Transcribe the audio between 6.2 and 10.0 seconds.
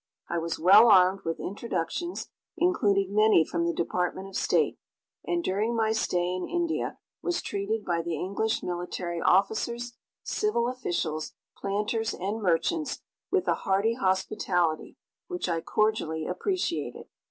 in India was treated by the English military officers,